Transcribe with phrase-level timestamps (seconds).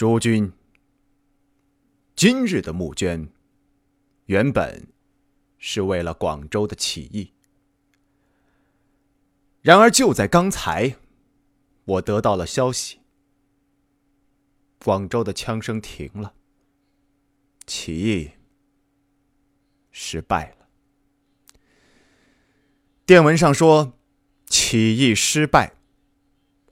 [0.00, 0.50] 诸君，
[2.16, 3.28] 今日的募捐，
[4.24, 4.88] 原本
[5.58, 7.34] 是为了广州的起义。
[9.60, 10.96] 然而就在刚才，
[11.84, 13.00] 我得到了消息，
[14.82, 16.32] 广州的枪声停了，
[17.66, 18.30] 起义
[19.90, 20.66] 失败了。
[23.04, 23.98] 电文上说，
[24.46, 25.74] 起义失败，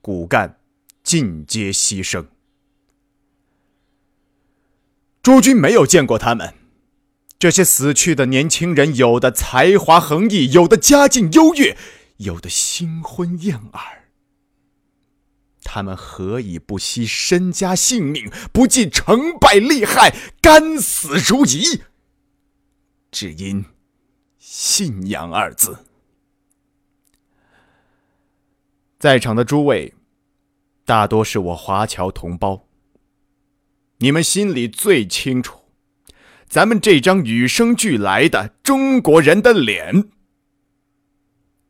[0.00, 0.58] 骨干
[1.02, 2.26] 尽皆牺牲。
[5.29, 6.55] 诸君没有见过他们，
[7.39, 11.77] 这些死去的年轻人，有的才华横溢，有的家境优越，
[12.17, 14.09] 有的新婚燕尔。
[15.63, 21.82] 他们何以不惜身家性命，不计成败利害，甘死如饴？
[23.11, 23.67] 只因
[24.39, 25.85] 信仰二字。
[28.99, 29.93] 在场的诸位，
[30.87, 32.67] 大多是我华侨同胞。
[34.00, 35.59] 你们心里最清楚，
[36.48, 40.09] 咱们这张与生俱来的中国人的脸，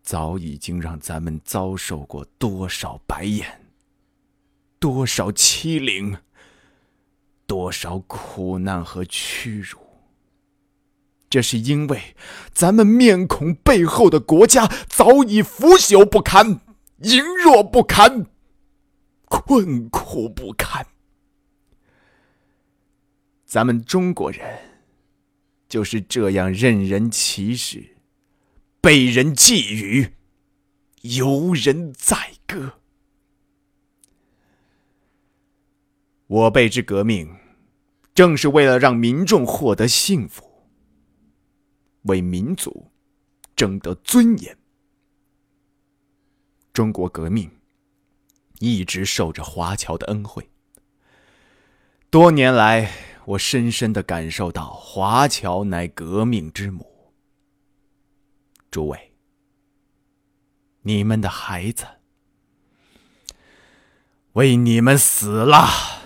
[0.02, 3.62] 早已经让咱们遭受过多少白眼，
[4.78, 6.18] 多少欺凌，
[7.46, 9.78] 多少苦难和屈辱。
[11.30, 12.14] 这是因为
[12.52, 16.60] 咱们面孔背后的国家早已腐朽不堪，
[17.00, 18.26] 羸弱不堪，
[19.24, 20.86] 困苦不堪。
[23.48, 24.60] 咱们中国人
[25.70, 27.96] 就是这样任人歧视、
[28.78, 30.10] 被人觊觎、
[31.00, 32.74] 由人宰割。
[36.26, 37.36] 我辈之革命，
[38.12, 40.46] 正是为了让民众获得幸福，
[42.02, 42.90] 为民族
[43.56, 44.58] 争得尊严。
[46.74, 47.50] 中国革命
[48.58, 50.50] 一直受着华侨的恩惠，
[52.10, 53.07] 多年来。
[53.28, 57.12] 我深深的感受到，华侨乃革命之母。
[58.70, 59.12] 诸位，
[60.80, 61.86] 你们的孩子
[64.32, 65.97] 为你们死了。